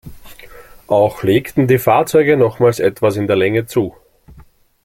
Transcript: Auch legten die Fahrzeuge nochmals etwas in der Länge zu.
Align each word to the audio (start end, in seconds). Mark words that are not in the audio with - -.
Auch 0.87 1.21
legten 1.21 1.67
die 1.67 1.77
Fahrzeuge 1.77 2.35
nochmals 2.35 2.79
etwas 2.79 3.17
in 3.17 3.27
der 3.27 3.35
Länge 3.35 3.67
zu. 3.67 3.95